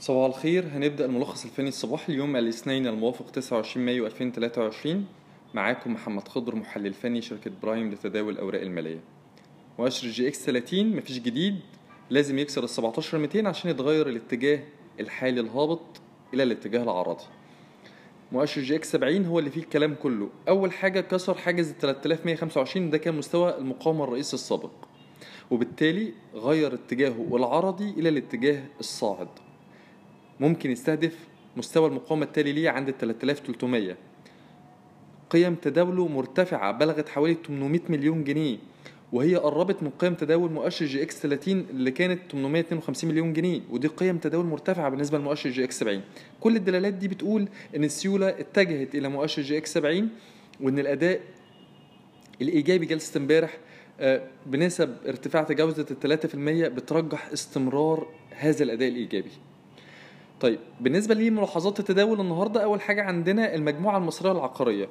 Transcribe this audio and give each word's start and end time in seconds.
صباح 0.00 0.26
الخير. 0.26 0.64
هنبدأ 0.72 1.04
الملخص 1.04 1.44
الفني 1.44 1.68
الصباحي 1.68 2.12
اليوم 2.12 2.36
الاثنين 2.36 2.86
الموافق 2.86 3.30
29 3.30 3.86
مايو 3.86 4.06
2023 4.06 5.06
معاكم 5.54 5.92
محمد 5.92 6.28
خضر 6.28 6.54
محلل 6.54 6.92
فني 6.92 7.22
شركة 7.22 7.50
برايم 7.62 7.90
لتداول 7.90 8.32
الأوراق 8.32 8.60
المالية. 8.60 9.00
مؤشر 9.78 10.08
EGX 10.08 10.44
30 10.44 10.96
مفيش 10.96 11.18
جديد. 11.18 11.56
لازم 12.10 12.38
يكسر 12.38 12.64
ال 12.64 12.68
17200 12.68 13.48
عشان 13.48 13.70
يتغير 13.70 14.08
الاتجاه 14.08 14.60
الحالي 15.00 15.40
الهابط 15.40 15.80
إلى 16.34 16.42
الاتجاه 16.42 16.82
العرضي. 16.82 17.24
مؤشر 18.32 18.60
EGX 18.62 18.92
70 18.92 19.24
هو 19.26 19.38
اللي 19.38 19.50
فيه 19.50 19.60
الكلام 19.60 19.94
كله. 19.94 20.28
أول 20.48 20.72
حاجة 20.72 21.00
كسر 21.00 21.34
حاجز 21.34 21.70
ال 21.70 21.78
3125 21.78 22.90
ده 22.90 22.98
كان 22.98 23.14
مستوى 23.14 23.58
المقاومة 23.58 24.04
الرئيسي 24.04 24.34
السابق. 24.34 24.70
وبالتالي 25.50 26.12
غير 26.34 26.74
اتجاهه 26.74 27.36
العرضي 27.36 27.90
إلى 27.90 28.08
الاتجاه 28.08 28.62
الصاعد. 28.80 29.28
ممكن 30.40 30.70
يستهدف 30.70 31.16
مستوى 31.56 31.88
المقاومة 31.88 32.24
التالي 32.24 32.52
ليه 32.52 32.70
عند 32.70 32.88
ال 32.88 32.98
3300 32.98 33.96
قيم 35.30 35.54
تداوله 35.54 36.08
مرتفعة 36.08 36.72
بلغت 36.72 37.08
حوالي 37.08 37.36
800 37.46 37.80
مليون 37.88 38.24
جنيه 38.24 38.56
وهي 39.12 39.36
قربت 39.36 39.82
من 39.82 39.90
قيم 39.90 40.14
تداول 40.14 40.52
مؤشر 40.52 40.86
EGX 40.86 41.22
30 41.22 41.66
اللي 41.70 41.90
كانت 41.90 42.20
852 42.32 43.10
مليون 43.10 43.32
جنيه 43.32 43.60
ودي 43.70 43.88
قيم 43.88 44.18
تداول 44.18 44.46
مرتفعة 44.46 44.88
بالنسبة 44.88 45.18
لمؤشر 45.18 45.50
EGX 45.50 45.78
70 45.80 46.02
كل 46.40 46.56
الدلالات 46.56 46.94
دي 46.94 47.08
بتقول 47.08 47.48
إن 47.76 47.84
السيولة 47.84 48.28
اتجهت 48.28 48.94
إلى 48.94 49.08
مؤشر 49.08 49.42
EGX 49.42 49.74
70 49.74 50.08
وإن 50.60 50.78
الأداء 50.78 51.20
الإيجابي 52.42 52.86
جلسة 52.86 53.18
امبارح 53.18 53.58
آه، 54.00 54.22
بنسب 54.46 54.96
ارتفاع 55.06 55.42
تجاوزت 55.42 56.04
ال 56.04 56.18
3% 56.20 56.68
بترجح 56.68 57.28
استمرار 57.32 58.08
هذا 58.30 58.62
الأداء 58.64 58.88
الإيجابي. 58.88 59.30
طيب 60.40 60.58
بالنسبة 60.80 61.14
لملاحظات 61.14 61.80
التداول 61.80 62.20
النهارده 62.20 62.64
أول 62.64 62.80
حاجة 62.80 63.02
عندنا 63.02 63.54
المجموعة 63.54 63.98
المصرية 63.98 64.32
العقارية. 64.32 64.88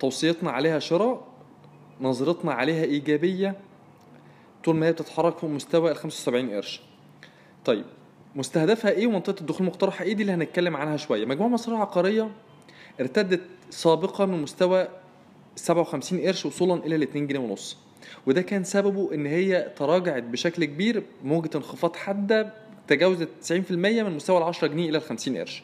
توصيتنا 0.00 0.50
عليها 0.50 0.78
شراء 0.78 1.26
نظرتنا 2.00 2.52
عليها 2.52 2.84
إيجابية 2.84 3.56
طول 4.64 4.76
ما 4.76 4.86
هي 4.86 4.92
بتتحرك 4.92 5.38
فوق 5.38 5.50
مستوى 5.50 5.90
ال 5.90 5.96
75 5.96 6.50
قرش. 6.50 6.80
طيب 7.64 7.84
مستهدفها 8.36 8.90
إيه 8.90 9.06
ومنطقة 9.06 9.40
الدخول 9.40 9.60
المقترحه 9.66 10.04
إيه؟ 10.04 10.12
دي 10.14 10.22
اللي 10.22 10.32
هنتكلم 10.32 10.76
عنها 10.76 10.96
شوية. 10.96 11.24
مجموعة 11.26 11.48
مصرية 11.48 11.76
عقاريه 11.76 12.30
ارتدت 13.00 13.40
سابقا 13.70 14.26
من 14.26 14.42
مستوى 14.42 14.88
57 15.56 16.20
قرش 16.20 16.46
وصولا 16.46 16.74
إلى 16.86 16.96
ال 16.96 17.02
2 17.02 17.26
جنيه 17.26 17.38
ونص. 17.40 17.76
وده 18.26 18.42
كان 18.42 18.64
سببه 18.64 19.14
إن 19.14 19.26
هي 19.26 19.72
تراجعت 19.76 20.22
بشكل 20.22 20.64
كبير 20.64 21.02
موجة 21.24 21.50
انخفاض 21.54 21.96
حادة 21.96 22.54
تجاوزت 22.90 23.28
90% 23.52 23.52
من 23.72 24.16
مستوى 24.16 24.38
ال 24.38 24.42
10 24.42 24.68
جنيه 24.68 24.88
إلى 24.88 24.98
ال 24.98 25.02
50 25.02 25.36
قرش. 25.36 25.62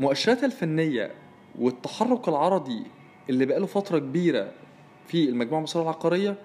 مؤشراتها 0.00 0.46
الفنية 0.46 1.10
والتحرك 1.58 2.28
العرضي 2.28 2.82
اللي 3.30 3.46
بقاله 3.46 3.66
فترة 3.66 3.98
كبيرة 3.98 4.52
في 5.06 5.28
المجموعة 5.28 5.58
المصرية 5.58 5.82
العقارية 5.82 6.38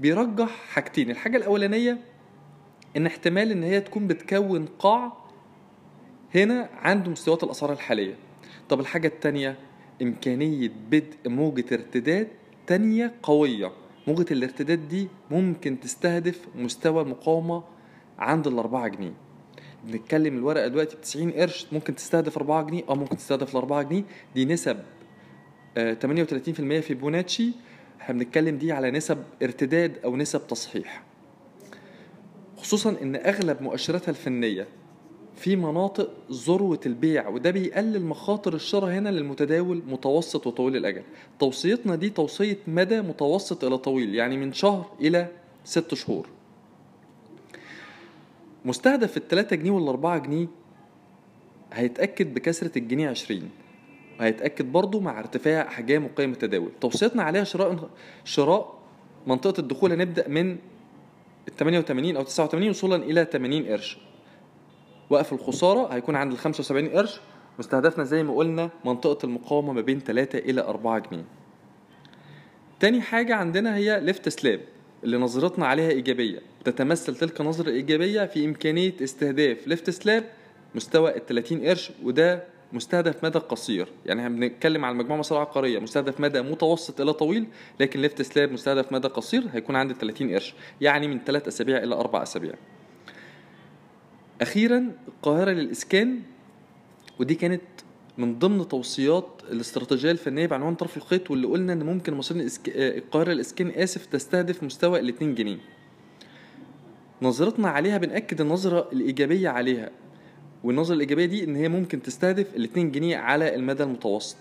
بيرجح 0.00 0.48
حاجتين. 0.48 1.10
الحاجة 1.10 1.36
الأولانية 1.36 1.98
إن 2.96 3.06
احتمال 3.06 3.50
إن 3.52 3.62
هي 3.62 3.80
تكون 3.80 4.06
بتكون 4.06 4.66
قاع 4.78 5.12
هنا 6.34 6.68
عند 6.72 7.08
مستويات 7.08 7.44
الأسعار 7.44 7.72
الحالية. 7.72 8.14
طب 8.68 8.80
الحاجة 8.80 9.08
التانية 9.08 9.56
إمكانية 10.02 10.70
بدء 10.90 11.16
موجة 11.26 11.64
ارتداد 11.72 12.28
تانية 12.66 13.14
قوية. 13.22 13.72
موجة 14.06 14.26
الارتداد 14.30 14.88
دي 14.88 15.08
ممكن 15.30 15.80
تستهدف 15.80 16.48
مستوى 16.54 17.02
المقاومة 17.02 17.77
عند 18.18 18.46
الأربعة 18.46 18.88
جنيه. 18.88 19.12
بنتكلم 19.84 20.36
الورقة 20.36 20.68
دلوقتي 20.68 20.96
ب 20.96 21.00
90 21.00 21.30
قرش 21.30 21.66
ممكن 21.72 21.94
تستهدف 21.94 22.36
4 22.36 22.62
جنيه 22.62 22.82
آه 22.88 22.94
ممكن 22.94 23.16
تستهدف 23.16 23.50
ال 23.50 23.56
4 23.56 23.82
جنيه. 23.82 24.04
دي 24.34 24.44
نسب 24.44 24.76
آه 25.76 25.94
38% 25.94 26.80
في 26.80 26.94
بوناتشي. 26.94 27.50
إحنا 28.00 28.14
بنتكلم 28.14 28.58
دي 28.58 28.72
على 28.72 28.90
نسب 28.90 29.18
ارتداد 29.42 29.98
أو 30.04 30.16
نسب 30.16 30.46
تصحيح. 30.46 31.02
خصوصا 32.56 32.96
إن 33.02 33.16
أغلب 33.16 33.62
مؤشراتها 33.62 34.10
الفنية 34.10 34.66
في 35.36 35.56
مناطق 35.56 36.10
ذروة 36.32 36.80
البيع 36.86 37.28
وده 37.28 37.50
بيقلل 37.50 38.04
مخاطر 38.04 38.54
الشراء 38.54 38.90
هنا 38.90 39.08
للمتداول 39.08 39.82
متوسط 39.88 40.46
وطويل 40.46 40.76
الأجل. 40.76 41.02
توصيتنا 41.38 41.96
دي 41.96 42.10
توصية 42.10 42.58
مدى 42.66 43.00
متوسط 43.00 43.64
إلى 43.64 43.78
طويل 43.78 44.14
يعني 44.14 44.36
من 44.36 44.52
شهر 44.52 44.86
إلى 45.00 45.28
ست 45.64 45.94
شهور. 45.94 46.28
مستهدف 48.64 49.16
التلاتة 49.16 49.56
جنيه 49.56 49.70
والأربعة 49.70 50.18
جنيه 50.18 50.46
هيتأكد 51.72 52.34
بكسرة 52.34 52.78
الجنيه 52.78 53.08
عشرين. 53.08 53.50
وهيتأكد 54.20 54.72
برضو 54.72 55.00
مع 55.00 55.18
ارتفاع 55.18 55.68
أحجام 55.68 56.04
وقيم 56.04 56.32
التداول. 56.32 56.70
توصيتنا 56.80 57.22
عليها 57.22 57.44
شراء 57.44 57.90
شراء 58.24 58.78
منطقة 59.26 59.60
الدخول 59.60 59.92
هنبدأ 59.92 60.28
من 60.28 60.50
ال 61.48 61.56
88 61.56 62.16
أو 62.16 62.22
89 62.22 62.70
وصولا 62.70 62.96
إلى 62.96 63.24
80 63.24 63.66
قرش. 63.66 63.98
وقف 65.10 65.32
الخسارة 65.32 65.94
هيكون 65.94 66.16
عند 66.16 66.32
ال 66.32 66.38
75 66.38 66.88
قرش. 66.88 67.20
مستهدفنا 67.58 68.04
زي 68.04 68.22
ما 68.22 68.34
قلنا 68.36 68.70
منطقة 68.84 69.26
المقاومة 69.26 69.72
ما 69.72 69.80
بين 69.80 70.00
3 70.00 70.38
إلى 70.38 70.60
4 70.60 70.98
جنيه. 70.98 71.24
تاني 72.80 73.00
حاجة 73.00 73.34
عندنا 73.34 73.76
هي 73.76 74.00
Lift 74.00 74.28
Slab. 74.28 74.60
اللي 75.04 75.16
نظرتنا 75.16 75.66
عليها 75.66 75.90
إيجابية. 75.90 76.38
تتمثل 76.64 77.16
تلك 77.16 77.40
النظرة 77.40 77.68
الإيجابية 77.68 78.26
في 78.26 78.44
إمكانية 78.44 78.92
استهداف 79.02 79.68
Lift 79.68 79.90
Slab 79.90 80.24
مستوى 80.74 81.16
ال 81.16 81.26
30 81.26 81.66
قرش 81.66 81.90
وده 82.02 82.44
مستهدف 82.72 83.24
مدى 83.24 83.38
قصير. 83.38 83.88
يعني 84.06 84.20
إحنا 84.20 84.36
بنتكلم 84.36 84.84
على 84.84 84.92
المجموعة 84.92 85.14
المصرية 85.14 85.38
العقارية 85.42 85.78
مستهدف 85.78 86.20
مدى 86.20 86.42
متوسط 86.42 87.00
إلى 87.00 87.12
طويل 87.12 87.46
لكن 87.80 88.00
ليفت 88.00 88.22
سلاب 88.22 88.52
مستهدف 88.52 88.92
مدى 88.92 89.08
قصير 89.08 89.44
هيكون 89.52 89.76
عند 89.76 89.90
ال 89.90 89.98
30 89.98 90.32
قرش 90.32 90.54
يعني 90.80 91.08
من 91.08 91.20
3 91.26 91.48
أسابيع 91.48 91.78
إلى 91.78 91.94
4 91.94 92.22
أسابيع. 92.22 92.54
أخيرا 94.42 94.92
القاهرة 95.08 95.50
للإسكان 95.50 96.20
ودي 97.20 97.34
كانت 97.34 97.62
من 98.18 98.38
ضمن 98.38 98.68
توصيات 98.68 99.26
الاستراتيجية 99.50 100.10
الفنية 100.10 100.46
بعنوان 100.46 100.74
طرف 100.74 100.96
الخيط 100.96 101.30
واللي 101.30 101.46
قلنا 101.46 101.72
إن 101.72 101.82
ممكن 101.82 102.14
مصريين. 102.14 102.48
القاهرة 102.68 103.32
الإسكان 103.32 103.68
آسف 103.70 104.06
تستهدف 104.06 104.62
مستوى 104.62 105.00
ال 105.00 105.08
2 105.08 105.34
جنيه 105.34 105.56
نظرتنا 107.22 107.68
عليها 107.68 107.98
بنأكد 107.98 108.40
النظرة 108.40 108.88
الإيجابية 108.92 109.48
عليها 109.48 109.90
والنظرة 110.64 110.94
الإيجابية 110.94 111.26
دي 111.26 111.44
إن 111.44 111.56
هي 111.56 111.68
ممكن 111.68 112.02
تستهدف 112.02 112.56
ال 112.56 112.64
2 112.64 112.90
جنيه 112.92 113.16
على 113.16 113.54
المدى 113.54 113.82
المتوسط 113.82 114.36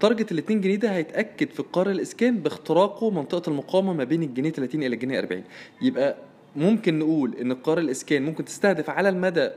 تارجت 0.00 0.32
ال 0.32 0.38
2 0.38 0.60
جنيه 0.60 0.76
ده 0.76 0.92
هيتأكد 0.96 1.50
في 1.50 1.60
القارة 1.60 1.90
الإسكان 1.90 2.38
باختراقه 2.38 3.10
منطقة 3.10 3.50
المقاومة 3.50 3.92
ما 3.92 4.04
بين 4.04 4.22
الجنيه 4.22 4.50
30 4.50 4.82
إلى 4.82 4.94
الجنيه 4.94 5.18
40 5.18 5.42
يبقى 5.82 6.16
ممكن 6.56 6.98
نقول 6.98 7.34
إن 7.40 7.50
القارة 7.50 7.80
الإسكان 7.80 8.22
ممكن 8.24 8.44
تستهدف 8.44 8.90
على 8.90 9.08
المدى 9.08 9.50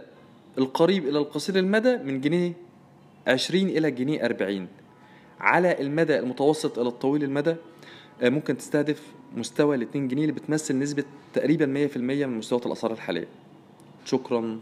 القريب 0.58 1.08
إلى 1.08 1.20
القصير 1.20 1.56
المدى 1.60 1.98
من 1.98 2.22
جنيه 2.22 2.54
20 3.28 3.70
إلى 3.70 3.92
جنيه 3.92 4.26
40 4.26 4.68
على 5.40 5.82
المدى 5.82 6.20
المتوسط 6.20 6.80
إلى 6.80 6.88
الطويل 6.88 7.24
المدى 7.24 7.56
ممكن 8.24 8.58
تستهدف 8.58 9.02
مستوى 9.36 9.76
ال 9.76 9.82
2 9.82 10.08
جنيه 10.08 10.22
اللي 10.22 10.34
بتمثل 10.34 10.80
نسبة 10.80 11.04
تقريبا 11.34 11.66
100% 11.66 11.98
من 11.98 12.38
مستويات 12.38 12.66
الأسعار 12.66 12.94
الحالية. 12.94 13.28
شكرا. 14.06 14.62